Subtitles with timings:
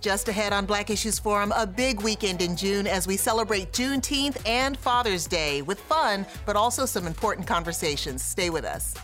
[0.00, 4.40] Just ahead on Black Issues Forum, a big weekend in June as we celebrate Juneteenth
[4.46, 8.24] and Father's Day with fun, but also some important conversations.
[8.24, 8.94] Stay with us.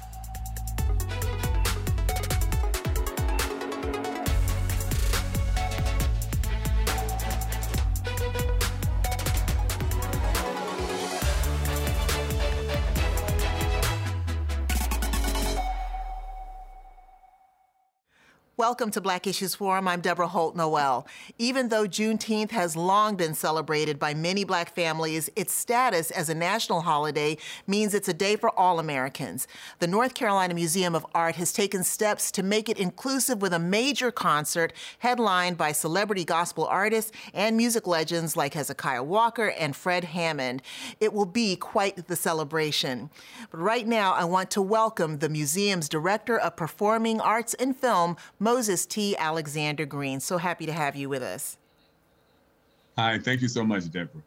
[18.69, 19.87] Welcome to Black Issues Forum.
[19.87, 21.07] I'm Deborah Holt Noel.
[21.39, 26.35] Even though Juneteenth has long been celebrated by many black families, its status as a
[26.35, 27.39] national holiday
[27.69, 29.47] means it's a day for all Americans.
[29.79, 33.61] The North Carolina Museum of Art has taken steps to make it inclusive with a
[33.61, 40.03] major concert headlined by celebrity gospel artists and music legends like Hezekiah Walker and Fred
[40.03, 40.61] Hammond.
[40.99, 43.11] It will be quite the celebration.
[43.53, 48.17] But right now, I want to welcome the museum's Director of Performing Arts and Film,
[48.57, 49.15] Moses T.
[49.19, 50.19] Alexander Greene.
[50.19, 51.59] So happy to have you with us.
[52.97, 54.23] Hi, thank you so much, Deborah.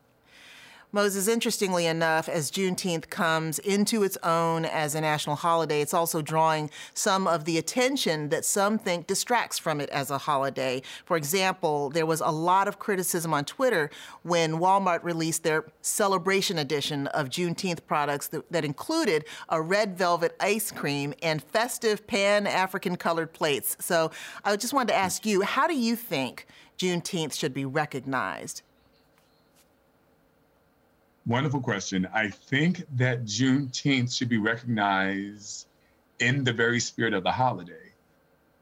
[0.91, 6.19] Moses, interestingly enough, as Juneteenth comes into its own as a national holiday, it's also
[6.19, 10.81] drawing some of the attention that some think distracts from it as a holiday.
[11.05, 13.91] For example, there was a lot of criticism on Twitter
[14.23, 20.35] when Walmart released their celebration edition of Juneteenth products that, that included a red velvet
[20.39, 23.77] ice cream and festive pan African colored plates.
[23.79, 24.09] So
[24.43, 26.47] I just wanted to ask you, how do you think
[26.79, 28.63] Juneteenth should be recognized?
[31.25, 32.07] Wonderful question.
[32.13, 35.67] I think that Juneteenth should be recognized
[36.19, 37.93] in the very spirit of the holiday.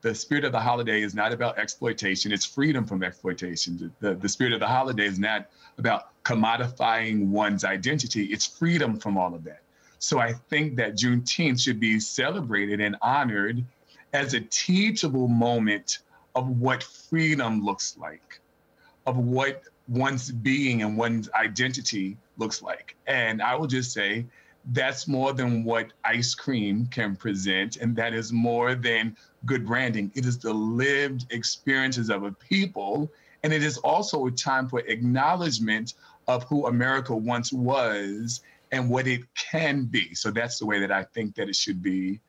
[0.02, 3.92] The spirit of the holiday is not about exploitation, it's freedom from exploitation.
[4.00, 9.18] The, the, spirit of the holiday is not about commodifying one's identity, it's freedom from
[9.18, 9.62] all of that.
[10.00, 13.66] So I think that Juneteenth should be celebrated and honored
[14.14, 16.00] as a teachable moment
[16.36, 18.40] of what freedom looks like,
[19.08, 22.96] of what one's being and one's identity looks like.
[23.08, 24.26] And I will just say
[24.72, 30.12] that's more than what ice cream can present, and that is more than good branding.
[30.14, 33.12] It is the lived experiences of a people,
[33.44, 35.94] and it is also a time for acknowledgement
[36.28, 38.42] of who America once was
[38.74, 40.14] and what it can be.
[40.14, 42.20] So that's the way that I think that it should be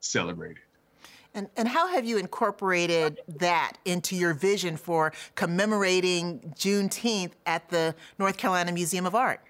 [0.00, 0.62] celebrated.
[1.34, 7.94] And, and how have you incorporated that into your vision for commemorating Juneteenth at the
[8.18, 9.40] North Carolina Museum of Art?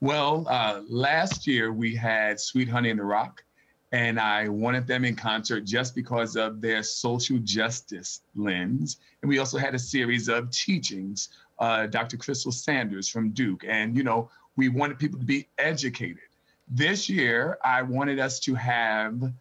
[0.00, 3.44] Well, uh, last year we had Sweet Honey in the Rock,
[3.92, 8.98] and I wanted them in concert just because of their social justice lens.
[9.22, 11.28] And we also had a series of teachings,
[11.60, 12.16] uh, Dr.
[12.16, 16.18] Crystal Sanders from Duke, and you know we wanted people to be educated.
[16.66, 19.32] This year, I wanted us to have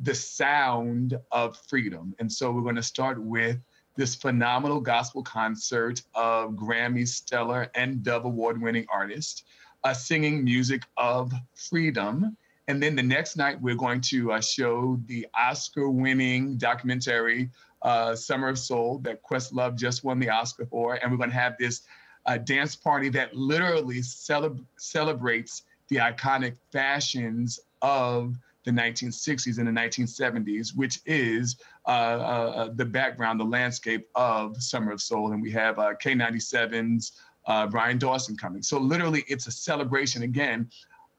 [0.00, 3.58] the sound of freedom, and so we're going to start with
[3.96, 9.44] this phenomenal gospel concert of Grammy stellar and Dove Award winning artist
[9.84, 12.36] uh, singing music of freedom.
[12.66, 17.50] And then the next night, we're going to uh, show the Oscar winning documentary,
[17.82, 20.94] uh, Summer of Soul, that Questlove just won the Oscar for.
[20.94, 21.82] And we're going to have this
[22.26, 29.72] uh, dance party that literally celeb- celebrates the iconic fashions of the 1960s and the
[29.72, 35.32] 1970s, which is uh, uh, the background, the landscape of Summer of Soul.
[35.32, 37.12] And we have uh, K97's
[37.46, 38.62] uh, Brian Dawson coming.
[38.62, 40.68] So literally, it's a celebration again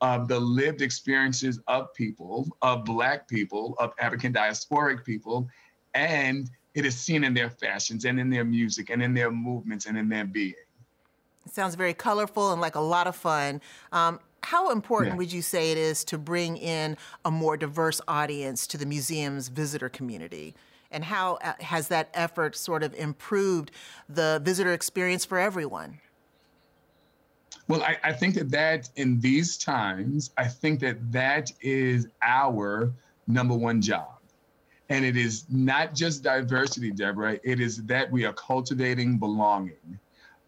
[0.02, 5.50] of the lived experiences of people, of Black people, of African diasporic people,
[5.94, 9.86] and it is seen in their fashions and in their music and in their movements
[9.88, 10.54] and in their being.
[11.46, 13.60] It sounds very colorful and like a lot of fun.
[13.92, 15.18] Um, how important yeah.
[15.18, 19.48] would you say it is to bring in a more diverse audience to the museum's
[19.48, 20.56] visitor community?
[20.92, 23.72] And how uh, has that effort sort of improved
[24.08, 26.00] the visitor experience for everyone?
[27.68, 32.92] Well, I, I, think that that in these times, I think that that is our
[33.28, 34.18] number one job.
[34.90, 40.00] And it is not just diversity, Deborah, it is that we are cultivating belonging.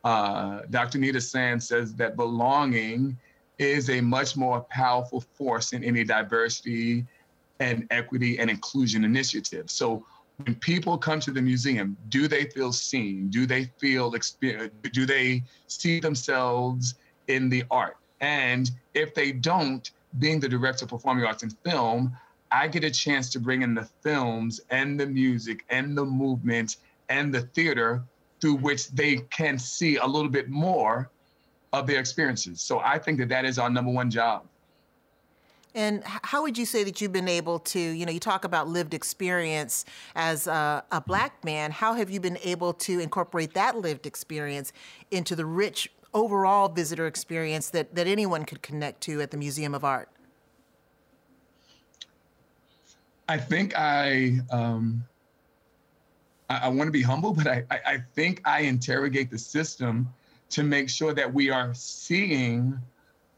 [0.04, 0.98] Uh, Dr.
[0.98, 3.16] Nita Sand says that belonging
[3.62, 7.06] is a much more powerful force in any diversity
[7.60, 9.70] and equity and inclusion initiative.
[9.70, 10.06] So
[10.44, 13.30] when people come to the museum, do they feel seen?
[13.30, 14.14] Do they feel,
[14.92, 16.96] do they see themselves
[17.28, 17.98] in the art.
[18.20, 22.16] And if they don't, being the director of performing arts and film,
[22.52, 26.78] I get a chance to bring in the films and the music and the movement
[27.10, 28.04] and the theater
[28.42, 31.10] through which they can see a little bit more
[31.74, 32.62] of their experiences.
[32.62, 34.44] So I think that that is our number one job.
[35.74, 38.68] And how would you say that you've been able to, you know, you talk about
[38.68, 39.86] lived experience
[40.16, 41.72] as a, a, black man.
[41.72, 44.74] How have you been able to incorporate that lived experience
[45.12, 49.74] into the rich overall visitor experience that, that anyone could connect to at the Museum
[49.74, 50.10] of Art?
[53.30, 55.06] I think I, um,
[56.50, 60.10] I, I want to be humble, but I, I, I think I interrogate the system
[60.52, 62.78] to make sure that we are seeing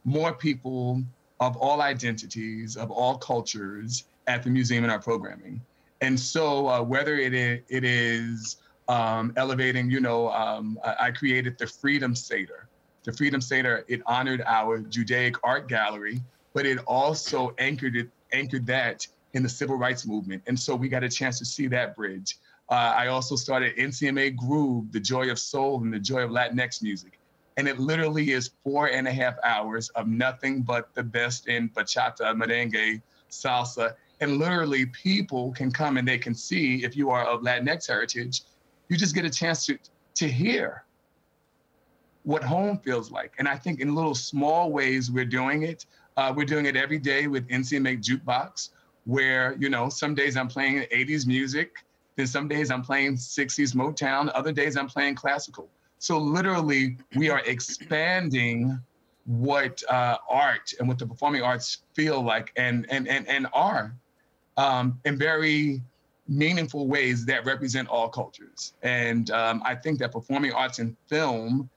[0.04, 1.02] more people
[1.40, 5.62] of all identities, of all cultures at the museum in our programming.
[6.02, 8.58] And so, uh, whether it is, it is
[8.88, 12.68] um, elevating, you know, um, I, created the Freedom Seder.
[13.04, 16.22] The Freedom Seder, it honored our Judaic art gallery,
[16.54, 20.44] but it also anchored it, anchored that in the civil rights movement.
[20.48, 22.38] And so we got a chance to see that bridge.
[22.70, 26.82] Uh, I also started NCMA Groove, the joy of soul and the joy of Latinx
[26.82, 27.20] music.
[27.58, 31.70] And it literally is four and a half hours of nothing but the best in
[31.70, 33.94] bachata, merengue, salsa.
[34.22, 38.44] And literally, people can come and they can see if you are of Latinx heritage,
[38.90, 39.78] you just get a chance to,
[40.16, 40.84] to hear
[42.24, 43.34] what home feels like.
[43.38, 45.86] And I think in little small ways, we're doing it.
[46.16, 48.70] Uh, we're doing it every day with NCMA Jukebox,
[49.06, 51.84] where, you know, some days I'm playing 80s music,
[52.16, 55.70] then some days I'm playing 60s Motown, other days I'm playing classical.
[56.00, 58.80] So literally, we are expanding
[59.26, 63.96] what uh, art and what the performing arts feel like and and and and are
[64.58, 65.82] um, in very
[66.28, 68.74] meaningful ways that represent all cultures.
[68.82, 71.70] And um, I think that performing arts and film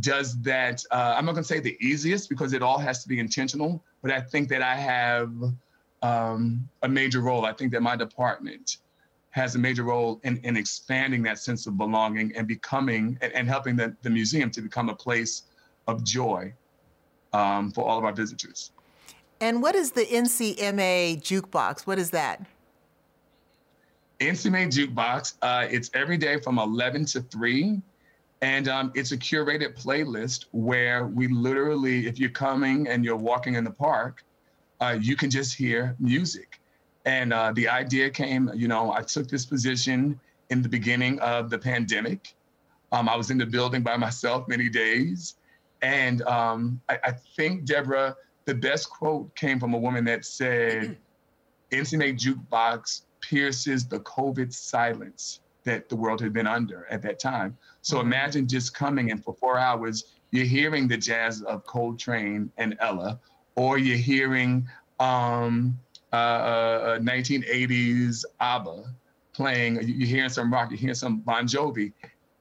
[0.00, 0.82] does that.
[0.90, 3.82] Uh, I'm not going to say the easiest because it all has to be intentional,
[4.02, 5.32] but I think that I have
[6.02, 7.44] um, a major role.
[7.44, 8.78] I think that my department
[9.34, 13.48] has a major role in, in expanding that sense of belonging and becoming and, and
[13.48, 15.42] helping the, the museum to become a place
[15.88, 16.54] of joy
[17.32, 18.70] um, for all of our visitors.
[19.40, 21.84] And what is the NCMA jukebox?
[21.84, 22.46] What is that?
[24.20, 25.34] NCMA jukebox.
[25.42, 27.82] Uh, it's every day from 11 to 3.
[28.40, 33.56] And um, it's a curated playlist where we literally, if you're coming and you're walking
[33.56, 34.22] in the park,
[34.80, 36.60] uh, you can just hear music.
[37.04, 40.18] And uh, the idea came, you know, I took this position
[40.50, 42.34] in the beginning of the pandemic.
[42.92, 45.34] Um, I was in the building by myself many days.
[45.82, 48.16] And um, I, I, think, Deborah,
[48.46, 50.96] the best quote came from a woman that said,
[51.70, 57.56] NCMA Jukebox pierces the COVID silence that the world had been under at that time.
[57.82, 58.06] So mm-hmm.
[58.06, 63.20] imagine just coming and for four hours, you're hearing the jazz of Coltrane and Ella,
[63.56, 64.68] or you're hearing
[65.00, 65.78] um,
[66.14, 68.84] uh, 1980s uh, ABBA
[69.32, 69.76] playing.
[69.82, 71.92] You're hearing some rock, you're hearing some Bon Jovi,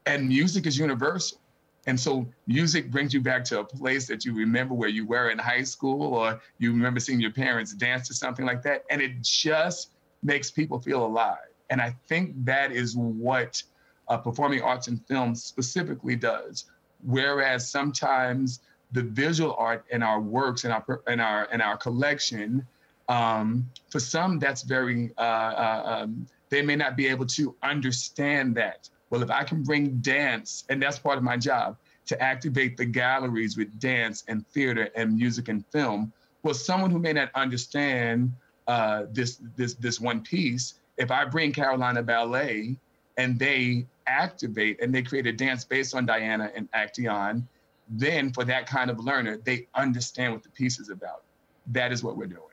[0.05, 1.39] and music is universal.
[1.85, 5.31] And so music brings you back to a place that you remember where you were
[5.31, 9.01] in high school, or you remember seeing your parents dance to something like that, and
[9.01, 9.91] it just
[10.21, 11.49] makes people feel alive.
[11.69, 13.61] And I think that is what
[14.07, 16.65] uh, performing arts and film specifically does.
[17.05, 18.61] Whereas sometimes
[18.93, 22.65] the visual art in our works and our in our in our collection
[23.09, 28.55] um, for some, that's very, uh, uh, um, they may not be able to understand
[28.55, 28.89] that.
[29.09, 32.85] Well, if I can bring dance, and that's part of my job, to activate the
[32.85, 36.11] galleries with dance and theater and music and film,
[36.44, 38.33] well, someone who may not understand
[38.67, 42.75] uh, this, this, this one piece, if I bring Carolina Ballet
[43.17, 47.44] and they activate and they create a dance based on Diana and Actaeon,
[47.89, 51.23] then for that kind of learner, they understand what the piece is about.
[51.68, 52.53] That is what we're doing.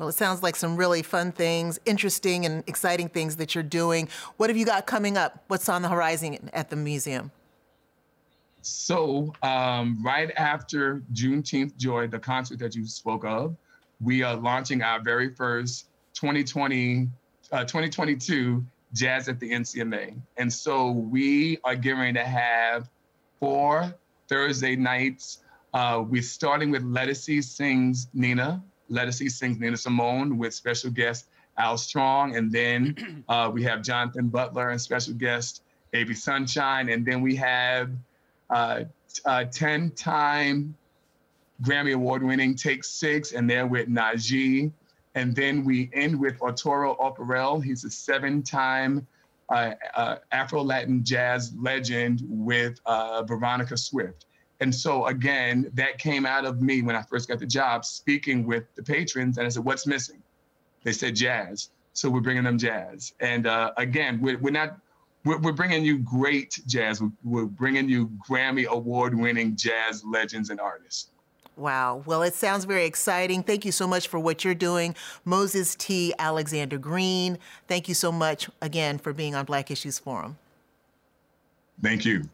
[0.00, 4.08] Well, it sounds like some really fun things, interesting and exciting things that you're doing.
[4.38, 5.44] What have you got coming up?
[5.48, 7.30] What's on the horizon at the museum?
[8.62, 13.54] So, um, right after Juneteenth Joy, the concert that you spoke of,
[14.00, 17.06] we are launching our very first 2020,
[17.52, 18.64] uh, 2022
[18.94, 20.18] Jazz at the NCMA.
[20.38, 22.88] And so we are getting to have
[23.38, 23.94] four
[24.28, 25.40] Thursday nights.
[25.74, 31.26] Uh, we're starting with Lettucey Sings Nina, Lettucey sings Nina Simone with special guest
[31.58, 32.36] Al Strong.
[32.36, 36.88] And then uh, we have Jonathan Butler and special guest Baby Sunshine.
[36.88, 37.90] And then we have
[38.50, 38.84] uh,
[39.24, 40.74] uh, 10 time
[41.62, 44.72] Grammy Award winning Take Six, and they're with Najee.
[45.14, 47.60] And then we end with Arturo O'Farrill.
[47.60, 49.06] He's a seven time
[49.50, 54.26] uh, uh, Afro Latin jazz legend with uh, Veronica Swift.
[54.60, 58.46] And so again, that came out of me when I first got the job, speaking
[58.46, 60.22] with the patrons, and I said, "What's missing?"
[60.82, 63.12] They said jazz, so we're bringing them jazz.
[63.20, 64.78] And uh, again, we're, we're not
[65.24, 67.02] we're, we're, bringing you great jazz.
[67.02, 71.10] We're, we're bringing you Grammy award-winning jazz legends and artists.
[71.56, 72.02] Wow.
[72.06, 73.42] Well, it sounds very exciting.
[73.42, 74.94] Thank you so much for what you're doing.
[75.26, 76.14] Moses T.
[76.18, 77.38] Alexander Greene,
[77.68, 80.38] thank you so much again for being on Black Issues Forum.
[81.82, 82.28] Thank you.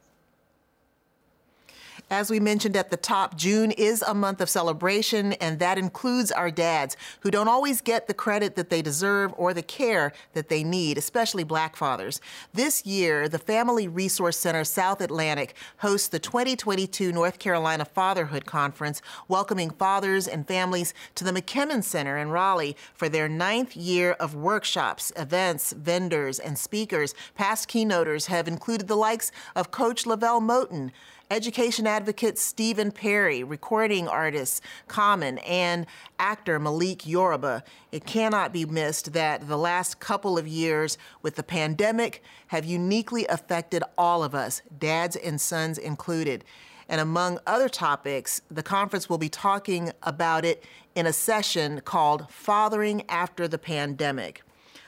[2.08, 6.30] As we mentioned at the top, June is a month of celebration, and that includes
[6.30, 10.48] our dads, who don't always get the credit that they deserve or the care that
[10.48, 12.20] they need, especially black fathers.
[12.54, 19.02] This year, the Family Resource Center South Atlantic hosts the 2022 North Carolina Fatherhood Conference,
[19.26, 24.36] welcoming fathers and families to the McKimmon Center in Raleigh for their ninth year of
[24.36, 27.16] workshops, events, vendors, and speakers.
[27.34, 30.92] Past keynoters have included the likes of Coach LeVelle Moton,
[31.30, 35.86] education advocate Stephen Perry, recording artist Common, and
[36.18, 37.62] actor Malik Yoba.
[37.90, 43.26] It cannot be missed that the last couple of years with the pandemic have uniquely
[43.26, 46.44] affected all of us, dads and sons included.
[46.88, 50.62] And among other topics, the conference will be talking about it
[50.94, 54.42] in a session called Fathering After the Pandemic.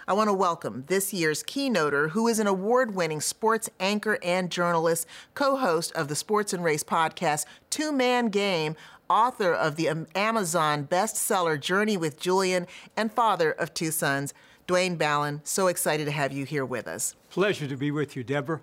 [0.08, 4.50] I want to welcome this year's keynoter, who is an award winning sports anchor and
[4.50, 8.74] journalist, co host of the Sports and Race podcast, Two Man Game,
[9.10, 14.32] author of the Amazon bestseller Journey with Julian, and father of two sons.
[14.66, 17.14] Dwayne Ballen, so excited to have you here with us.
[17.28, 18.62] Pleasure to be with you, Deborah.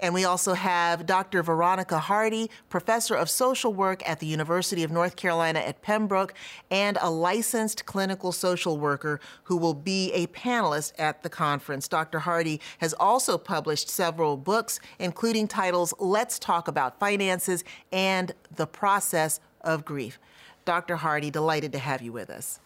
[0.00, 1.42] And we also have Dr.
[1.42, 6.34] Veronica Hardy, professor of social work at the University of North Carolina at Pembroke,
[6.70, 11.88] and a licensed clinical social worker who will be a panelist at the conference.
[11.88, 12.20] Dr.
[12.20, 19.40] Hardy has also published several books, including titles Let's Talk About Finances and The Process
[19.62, 20.18] of Grief.
[20.64, 20.96] Dr.
[20.96, 22.60] Hardy, delighted to have you with us.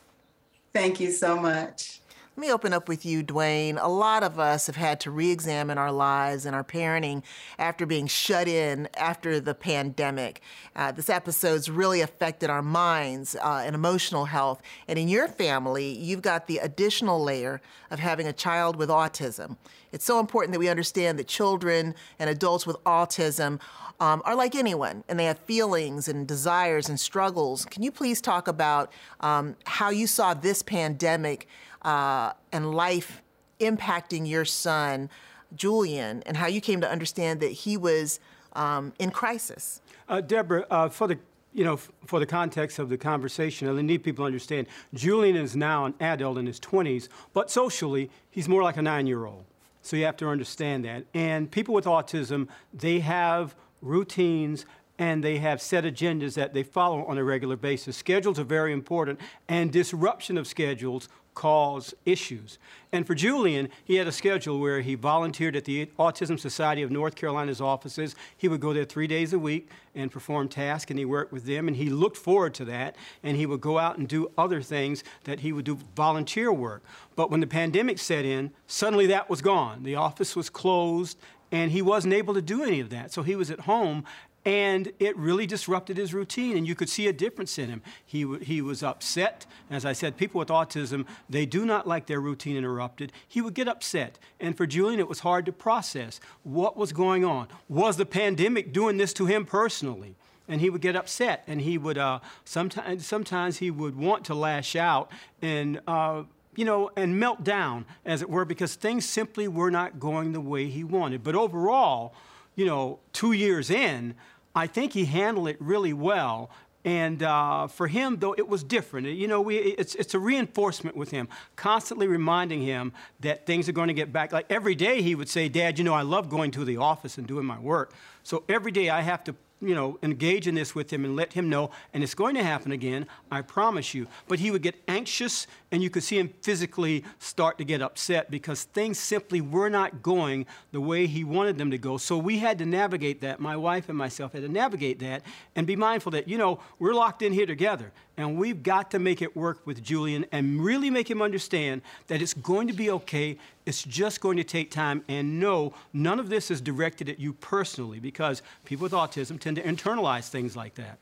[0.74, 2.01] Thank you so much.
[2.34, 3.78] Let me open up with you, Dwayne.
[3.78, 7.22] A lot of us have had to re examine our lives and our parenting
[7.58, 10.40] after being shut in after the pandemic.
[10.74, 14.62] Uh, this episode's really affected our minds uh, and emotional health.
[14.88, 17.60] And in your family, you've got the additional layer
[17.90, 19.58] of having a child with autism.
[19.92, 23.60] It's so important that we understand that children and adults with autism
[24.00, 27.66] um, are like anyone, and they have feelings and desires and struggles.
[27.66, 31.46] Can you please talk about um, how you saw this pandemic
[31.82, 33.22] uh, and life
[33.60, 35.10] impacting your son,
[35.54, 38.20] Julian, and how you came to understand that he was
[38.54, 39.80] um, in crisis.
[40.08, 41.18] Uh, Deborah, uh, for the
[41.54, 45.54] you know, for the context of the conversation, I need people to understand Julian is
[45.54, 49.44] now an adult in his 20s, but socially, he's more like a nine year old.
[49.82, 51.04] So you have to understand that.
[51.12, 54.64] And people with autism, they have routines
[54.98, 57.96] and they have set agendas that they follow on a regular basis.
[57.96, 62.58] Schedules are very important, and disruption of schedules cause issues.
[62.92, 66.90] And for Julian, he had a schedule where he volunteered at the Autism Society of
[66.90, 68.14] North Carolina's offices.
[68.36, 71.44] He would go there three days a week and perform tasks, and he worked with
[71.44, 72.96] them, and he looked forward to that.
[73.22, 76.82] And he would go out and do other things that he would do volunteer work.
[77.16, 79.84] But when the pandemic set in, suddenly that was gone.
[79.84, 81.18] The office was closed,
[81.50, 83.12] and he wasn't able to do any of that.
[83.12, 84.04] So he was at home
[84.44, 87.82] and it really disrupted his routine and you could see a difference in him.
[88.04, 89.46] He, he was upset.
[89.70, 93.12] As i said people with autism they do not like their routine interrupted.
[93.26, 94.18] He would get upset.
[94.40, 97.48] And for julian it was hard to process what was going on.
[97.68, 100.16] Was the pandemic doing this to him personally?
[100.48, 104.34] And he would get upset and he would uh, sometimes sometimes he would want to
[104.34, 109.48] lash out and uh, you know, and melt down, as it were, because things simply
[109.48, 111.24] were not going the way he wanted.
[111.24, 112.14] But overall,
[112.54, 114.14] you know, two years in,
[114.54, 116.50] I think he handled it really well.
[116.84, 119.06] And uh, for him, though, it was different.
[119.06, 123.72] You know, we, it's, it's a reinforcement with him, constantly reminding him that things are
[123.72, 124.32] going to get back.
[124.32, 127.18] Like every day, he would say, Dad, you know, I love going to the office
[127.18, 127.94] and doing my work.
[128.24, 131.32] So every day, I have to you know, engage in this with him and let
[131.32, 134.08] him know, and it's going to happen again, I promise you.
[134.26, 138.30] But he would get anxious, and you could see him physically start to get upset
[138.30, 141.96] because things simply were not going the way he wanted them to go.
[141.96, 143.40] So we had to navigate that.
[143.40, 145.22] My wife and myself had to navigate that
[145.54, 147.92] and be mindful that, you know, we're locked in here together,
[148.22, 152.22] and we've got to make it work with Julian and really make him understand that
[152.22, 155.04] it's going to be okay it's just going to take time.
[155.08, 159.56] And no, none of this is directed at you personally because people with autism tend
[159.56, 160.98] to internalize things like that.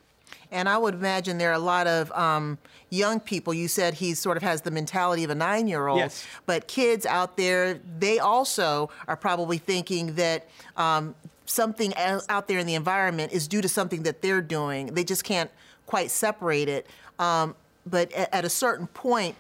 [0.53, 2.59] And I would imagine there are a lot of um,
[2.91, 3.55] young people.
[3.55, 5.99] You said he sort of has the mentality of a nine year old.
[5.99, 6.27] Yes.
[6.47, 11.15] But kids out there, they also are probably thinking that um,
[11.47, 14.87] something out there in the environment is due to something that they're doing.
[14.87, 15.51] They just can't
[15.87, 16.87] quite separate it.
[17.21, 17.55] Um,
[17.87, 19.37] but at a certain point,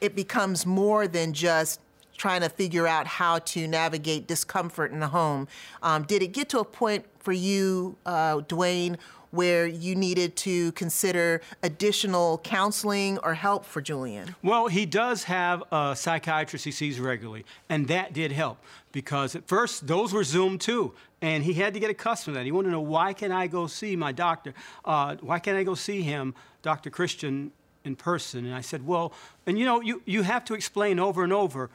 [0.00, 1.80] it becomes more than just
[2.18, 5.48] trying to figure out how to navigate discomfort in the home.
[5.82, 8.96] Um, did it get to a point for you, uh, Dwayne,
[9.32, 14.36] where you needed to consider additional counseling or help for Julian?
[14.42, 18.58] Well, he does have a psychiatrist he sees regularly, and that did help
[18.92, 22.44] because at first those were Zoom too, and he had to get accustomed to that.
[22.44, 24.54] He wanted to know why can I go see my doctor?
[24.84, 26.90] Uh, why can't I go see him, Dr.
[26.90, 27.52] Christian,
[27.84, 28.44] in person?
[28.44, 29.12] And I said, well,
[29.46, 31.70] and you know, you, you have to explain over and over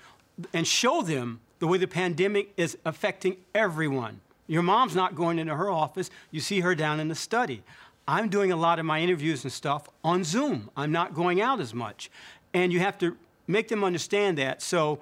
[0.54, 4.22] and show them the way the pandemic is affecting everyone.
[4.48, 6.10] Your mom's not going into her office.
[6.32, 7.64] You see her down in the study.
[8.08, 10.70] I'm doing a lot of my interviews and stuff on Zoom.
[10.78, 12.10] I'm not going out as much.
[12.54, 14.62] And you have to make them understand that.
[14.62, 15.00] So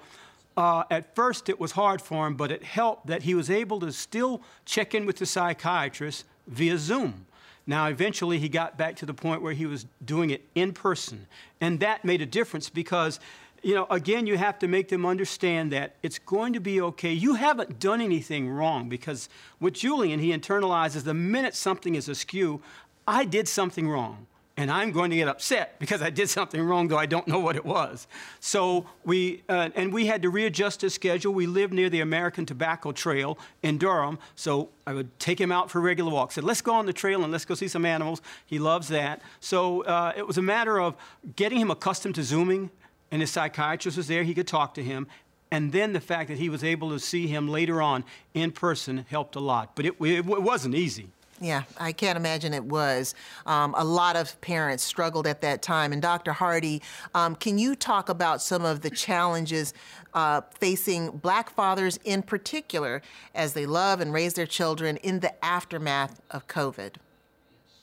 [0.56, 3.78] uh, at first it was hard for him, but it helped that he was able
[3.80, 7.26] to still check in with the psychiatrist via Zoom.
[7.68, 11.26] Now, eventually, he got back to the point where he was doing it in person.
[11.60, 13.18] And that made a difference because
[13.66, 17.12] you know, again, you have to make them understand that it's going to be okay.
[17.12, 22.62] You haven't done anything wrong because with Julian, he internalizes the minute something is askew,
[23.08, 24.28] I did something wrong.
[24.56, 27.40] And I'm going to get upset because I did something wrong, though I don't know
[27.40, 28.06] what it was.
[28.38, 31.34] So we, uh, and we had to readjust his schedule.
[31.34, 35.72] We lived near the American Tobacco Trail in Durham, so I would take him out
[35.72, 36.36] for regular walks.
[36.36, 38.22] Said, let's go on the trail and let's go see some animals.
[38.46, 39.22] He loves that.
[39.40, 40.94] So uh, it was a matter of
[41.34, 42.70] getting him accustomed to Zooming
[43.10, 45.06] and his psychiatrist was there, he could talk to him.
[45.50, 49.06] And then the fact that he was able to see him later on in person
[49.08, 49.76] helped a lot.
[49.76, 51.10] But it, it, it wasn't easy.
[51.40, 53.14] Yeah, I can't imagine it was.
[53.44, 55.92] Um, a lot of parents struggled at that time.
[55.92, 56.32] And Dr.
[56.32, 56.82] Hardy,
[57.14, 59.74] um, can you talk about some of the challenges
[60.14, 63.02] uh, facing black fathers in particular
[63.34, 66.94] as they love and raise their children in the aftermath of COVID?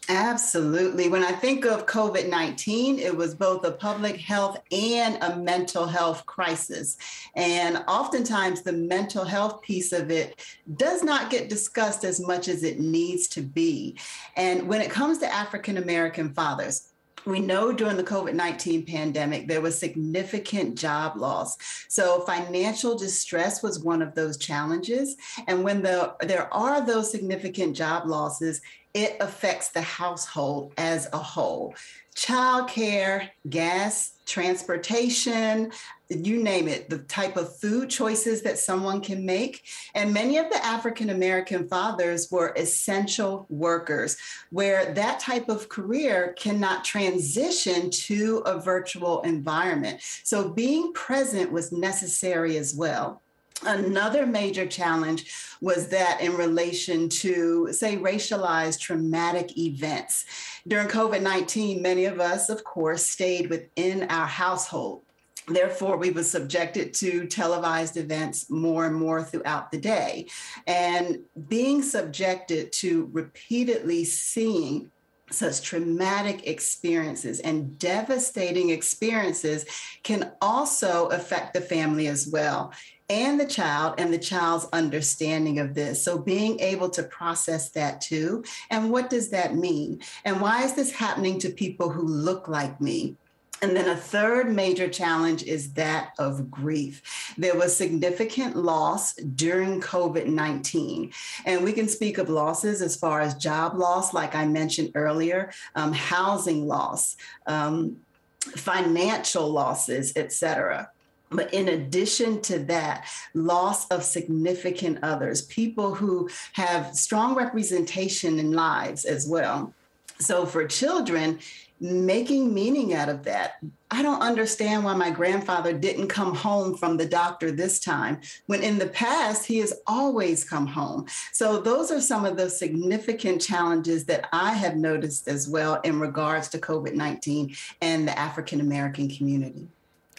[0.09, 1.07] Absolutely.
[1.07, 5.85] When I think of COVID 19, it was both a public health and a mental
[5.85, 6.97] health crisis.
[7.35, 10.45] And oftentimes, the mental health piece of it
[10.75, 13.97] does not get discussed as much as it needs to be.
[14.35, 16.89] And when it comes to African American fathers,
[17.25, 21.57] we know during the COVID 19 pandemic, there was significant job loss.
[21.87, 25.15] So, financial distress was one of those challenges.
[25.47, 28.61] And when the, there are those significant job losses,
[28.93, 31.73] it affects the household as a whole.
[32.15, 35.71] Childcare, gas, transportation,
[36.09, 39.63] you name it, the type of food choices that someone can make.
[39.95, 44.15] And many of the African American fathers were essential workers,
[44.51, 50.01] where that type of career cannot transition to a virtual environment.
[50.23, 53.23] So being present was necessary as well.
[53.65, 60.25] Another major challenge was that in relation to, say, racialized traumatic events.
[60.67, 65.03] During COVID 19, many of us, of course, stayed within our household.
[65.47, 70.27] Therefore, we were subjected to televised events more and more throughout the day.
[70.67, 74.89] And being subjected to repeatedly seeing
[75.29, 79.65] such traumatic experiences and devastating experiences
[80.03, 82.71] can also affect the family as well
[83.13, 86.03] and the child and the child's understanding of this.
[86.03, 88.43] So being able to process that too.
[88.71, 90.01] And what does that mean?
[90.25, 93.15] And why is this happening to people who look like me?
[93.61, 97.33] And then a third major challenge is that of grief.
[97.37, 101.13] There was significant loss during COVID 19.
[101.45, 105.53] And we can speak of losses as far as job loss, like I mentioned earlier,
[105.75, 107.97] um, housing loss, um,
[108.41, 110.89] financial losses, et cetera.
[111.33, 118.51] But in addition to that, loss of significant others, people who have strong representation in
[118.51, 119.73] lives as well.
[120.19, 121.39] So for children,
[121.83, 123.57] making meaning out of that.
[123.91, 128.63] I don't understand why my grandfather didn't come home from the doctor this time, when
[128.63, 131.07] in the past he has always come home.
[131.33, 135.99] So, those are some of the significant challenges that I have noticed as well in
[135.99, 139.67] regards to COVID 19 and the African American community.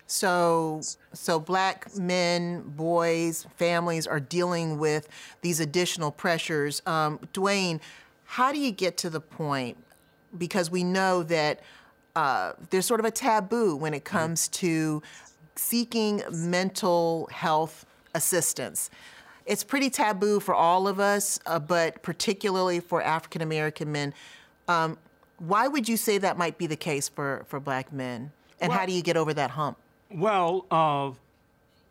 [0.07, 5.09] So, so black men, boys, families are dealing with
[5.41, 6.83] these additional pressures.
[6.87, 7.81] Um, Dwayne,
[8.25, 9.77] how do you get to the point?
[10.37, 11.61] Because we know that
[12.15, 15.03] uh, there's sort of a taboo when it comes to
[15.57, 18.91] seeking mental health assistance.
[19.47, 24.15] It's pretty taboo for all of us, uh, but particularly for African American men.
[24.69, 24.97] Um,
[25.39, 28.33] why would you say that might be the case for, for black men?
[28.61, 29.77] And well, how do you get over that hump?
[30.15, 31.11] Well, uh,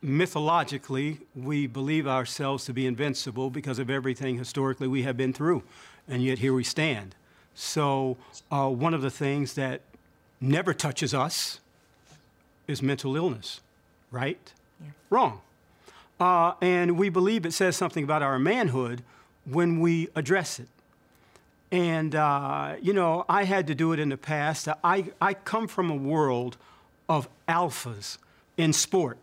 [0.01, 5.63] mythologically, we believe ourselves to be invincible because of everything historically we have been through,
[6.07, 7.15] and yet here we stand.
[7.53, 8.15] So,
[8.49, 9.81] uh, one of the things that
[10.39, 11.59] never touches us
[12.65, 13.59] is mental illness,
[14.09, 14.53] right?
[14.81, 14.91] Yeah.
[15.09, 15.41] Wrong.
[16.17, 19.03] Uh, and we believe it says something about our manhood
[19.43, 20.69] when we address it.
[21.73, 24.69] And, uh, you know, I had to do it in the past.
[24.81, 26.55] I, I come from a world
[27.09, 28.17] of alphas
[28.57, 29.17] in sport.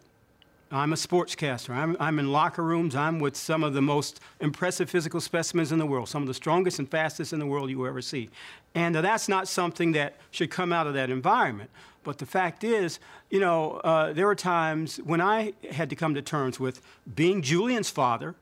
[0.73, 1.71] I'm a sportscaster.
[1.71, 2.95] I'm, I'm in locker rooms.
[2.95, 6.35] I'm with some of the most impressive physical specimens in the world, some of the
[6.35, 8.31] strongest and fastest in the world you will ever see.
[8.75, 11.71] And uh, that's not something that should come out of that environment.
[12.05, 16.15] But the fact is, you know, uh, there were times when I had to come
[16.15, 16.81] to terms with
[17.17, 18.37] being Julian's father,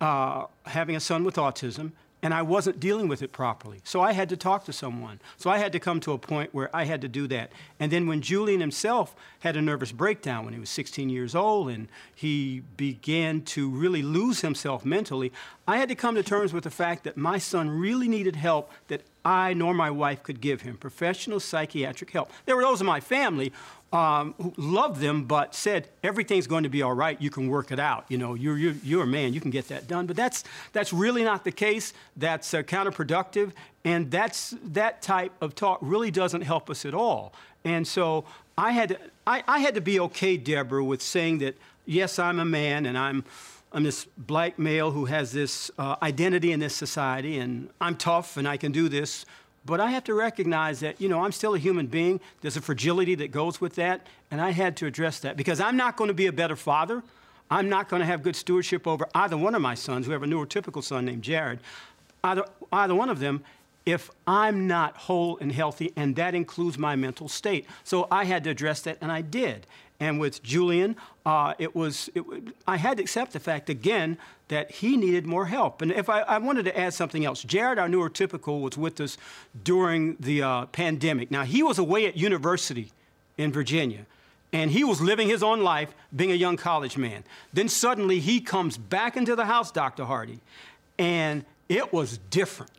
[0.00, 1.90] uh, having a son with autism,
[2.26, 3.82] and I wasn't dealing with it properly.
[3.84, 5.20] So I had to talk to someone.
[5.36, 7.52] So I had to come to a point where I had to do that.
[7.78, 11.68] And then when Julian himself had a nervous breakdown when he was 16 years old
[11.70, 15.32] and he began to really lose himself mentally,
[15.68, 18.72] I had to come to terms with the fact that my son really needed help
[18.88, 22.32] that I nor my wife could give him professional psychiatric help.
[22.44, 23.52] There were those in my family
[23.92, 27.20] um, who loved them, but said everything's going to be all right.
[27.20, 28.04] You can work it out.
[28.08, 29.32] You know, you're, you're, you're a man.
[29.32, 30.06] You can get that done.
[30.06, 31.92] But that's that's really not the case.
[32.16, 33.52] That's uh, counterproductive,
[33.84, 37.32] and that's that type of talk really doesn't help us at all.
[37.64, 38.24] And so
[38.58, 42.38] I had to, I, I had to be okay, Deborah, with saying that yes, I'm
[42.38, 43.24] a man, and I'm.
[43.72, 48.38] I'm this black male who has this uh, identity in this society, and I'm tough
[48.38, 49.26] and I can do this.
[49.66, 52.20] But I have to recognize that, you know, I'm still a human being.
[52.40, 55.76] There's a fragility that goes with that, and I had to address that because I'm
[55.76, 57.02] not going to be a better father.
[57.50, 60.06] I'm not going to have good stewardship over either one of my sons.
[60.06, 61.58] We have a neurotypical son named Jared.
[62.22, 63.44] Either, either one of them,
[63.84, 67.66] if I'm not whole and healthy, and that includes my mental state.
[67.84, 69.66] So I had to address that, and I did.
[69.98, 72.24] And with Julian, uh, it was, it,
[72.66, 75.80] I had to accept the fact again that he needed more help.
[75.80, 79.16] And if I, I wanted to add something else, Jared, our neurotypical, was with us
[79.64, 81.30] during the uh, pandemic.
[81.30, 82.92] Now, he was away at university
[83.38, 84.06] in Virginia,
[84.52, 87.24] and he was living his own life being a young college man.
[87.52, 90.04] Then suddenly he comes back into the house, Dr.
[90.04, 90.40] Hardy,
[90.98, 92.72] and it was different.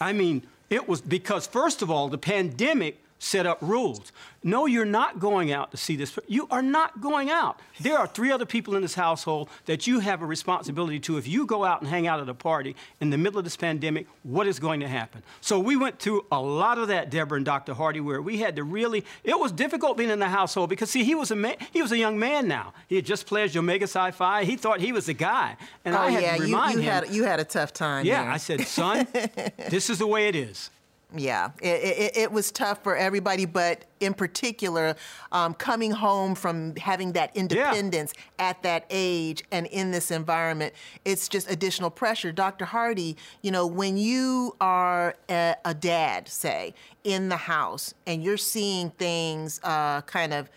[0.00, 4.12] I mean, it was because, first of all, the pandemic set up rules.
[4.44, 6.16] No, you're not going out to see this.
[6.28, 7.60] You are not going out.
[7.80, 11.18] There are three other people in this household that you have a responsibility to.
[11.18, 13.56] If you go out and hang out at a party in the middle of this
[13.56, 15.22] pandemic, what is going to happen?
[15.40, 17.74] So we went through a lot of that, Deborah and Dr.
[17.74, 19.04] Hardy, where we had to really.
[19.24, 21.90] It was difficult being in the household because see, he was a man, he was
[21.90, 22.74] a young man now.
[22.86, 24.44] He had just pledged Omega Psi Phi.
[24.44, 26.88] He thought he was the guy, and oh, I had yeah, to remind you, you
[26.88, 26.94] him.
[26.94, 28.06] Had, you had a tough time.
[28.06, 28.30] Yeah, there.
[28.30, 29.06] I said, son,
[29.68, 30.70] this is the way it is.
[31.16, 34.94] Yeah, it, it, it, was tough for everybody, but in particular,
[35.32, 38.50] um, coming home from having that independence yeah.
[38.50, 40.74] at that age and in this environment,
[41.06, 42.30] it's just additional pressure.
[42.30, 42.66] Dr.
[42.66, 48.36] Hardy, you know, when you are a, a dad, say, in the house, and you're
[48.36, 50.50] seeing things uh, kind of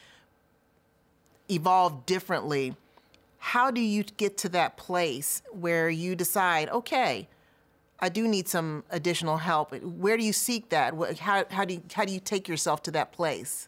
[1.50, 2.76] evolve differently,
[3.38, 7.30] how do you get to that place where you decide, okay,
[8.02, 9.74] I do need some additional help.
[9.84, 10.94] Where do you seek that?
[11.20, 13.68] How, how, do, you, how do you take yourself to that place?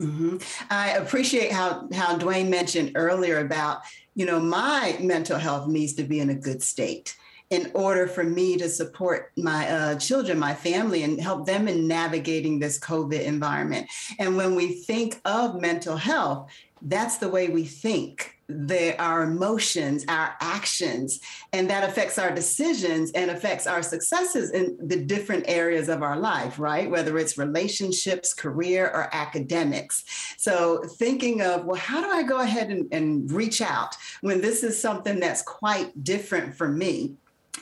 [0.00, 0.38] Mm-hmm.
[0.70, 3.82] I appreciate how, how Dwayne mentioned earlier about,
[4.14, 7.16] you know, my mental health needs to be in a good state
[7.50, 11.86] in order for me to support my uh, children, my family, and help them in
[11.86, 13.86] navigating this COVID environment.
[14.18, 20.04] And when we think of mental health, that's the way we think the, our emotions,
[20.08, 21.20] our actions,
[21.52, 26.18] and that affects our decisions and affects our successes in the different areas of our
[26.18, 26.90] life, right?
[26.90, 30.04] Whether it's relationships, career, or academics.
[30.38, 34.62] So, thinking of, well, how do I go ahead and, and reach out when this
[34.62, 37.14] is something that's quite different for me?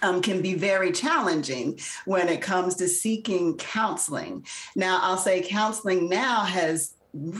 [0.03, 4.47] Um, can be very challenging when it comes to seeking counseling.
[4.77, 6.95] Now, I'll say counseling now has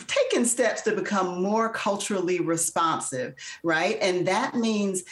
[0.07, 3.99] taken steps to become more culturally responsive, right?
[4.01, 5.05] And that means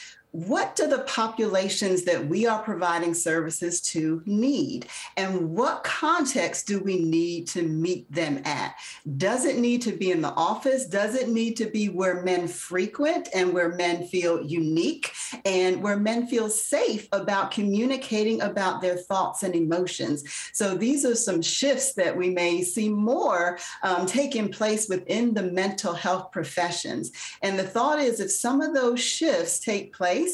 [0.47, 4.87] what do the populations that we are providing services to need?
[5.17, 8.77] And what context do we need to meet them at?
[9.17, 10.87] Does it need to be in the office?
[10.87, 15.11] Does it need to be where men frequent and where men feel unique
[15.45, 20.23] and where men feel safe about communicating about their thoughts and emotions?
[20.53, 25.43] So these are some shifts that we may see more um, taking place within the
[25.43, 27.11] mental health professions.
[27.43, 30.28] And the thought is if some of those shifts take place,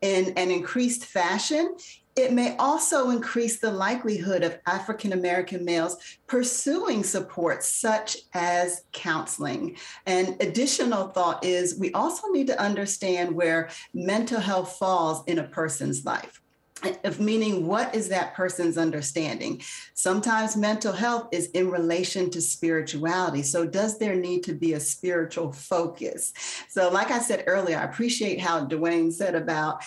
[0.00, 1.76] in an increased fashion,
[2.16, 9.76] it may also increase the likelihood of African American males pursuing support such as counseling.
[10.06, 15.48] An additional thought is we also need to understand where mental health falls in a
[15.48, 16.40] person's life
[17.04, 19.60] of meaning what is that person's understanding
[19.94, 24.80] sometimes mental health is in relation to spirituality so does there need to be a
[24.80, 26.32] spiritual focus
[26.68, 29.82] so like i said earlier i appreciate how dwayne said about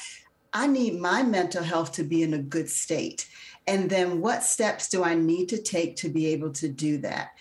[0.54, 3.28] i need my mental health to be in a good state
[3.68, 7.32] And then what steps do I need to take to be able to do that?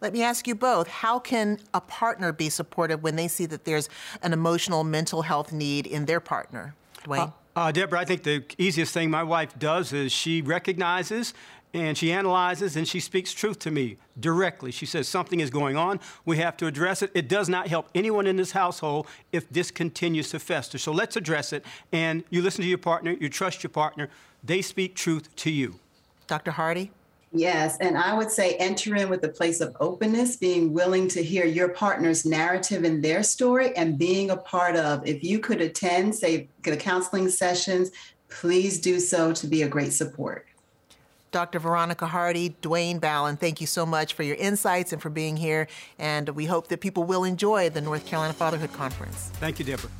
[0.00, 3.64] Let me ask you both how can a partner be supportive when they see that
[3.64, 3.88] there's
[4.22, 6.74] an emotional mental health need in their partner?
[7.04, 7.28] Dwayne?
[7.28, 11.34] Uh, uh, Deborah, I think the easiest thing my wife does is she recognizes
[11.74, 14.70] and she analyzes and she speaks truth to me directly.
[14.70, 15.98] She says something is going on.
[16.24, 17.10] We have to address it.
[17.14, 20.78] It does not help anyone in this household if this continues to fester.
[20.78, 21.64] So let's address it.
[21.90, 24.08] And you listen to your partner, you trust your partner.
[24.44, 25.80] They speak truth to you.
[26.28, 26.52] Dr.
[26.52, 26.92] Hardy?
[27.32, 31.22] Yes, and I would say enter in with a place of openness, being willing to
[31.22, 35.06] hear your partner's narrative and their story, and being a part of.
[35.06, 37.90] If you could attend, say, the counseling sessions,
[38.30, 40.46] please do so to be a great support.
[41.30, 41.58] Dr.
[41.58, 45.68] Veronica Hardy, Dwayne Ballen, thank you so much for your insights and for being here.
[45.98, 49.30] And we hope that people will enjoy the North Carolina Fatherhood Conference.
[49.34, 49.90] Thank you, Deborah.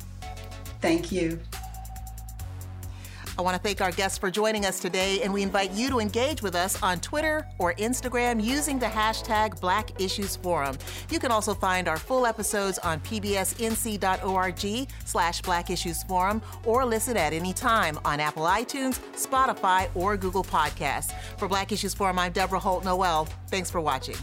[0.81, 1.39] Thank you.
[3.39, 5.99] I want to thank our guests for joining us today, and we invite you to
[5.99, 10.77] engage with us on Twitter or Instagram using the hashtag Black Issues Forum.
[11.09, 17.15] You can also find our full episodes on pbsnc.org slash Black Issues Forum or listen
[17.15, 21.13] at any time on Apple iTunes, Spotify, or Google Podcasts.
[21.37, 23.25] For Black Issues Forum, I'm Deborah Holt Noel.
[23.47, 24.17] Thanks for watching.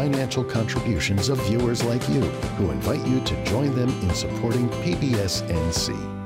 [0.00, 2.22] Financial contributions of viewers like you
[2.56, 6.19] who invite you to join them in supporting PBS NC.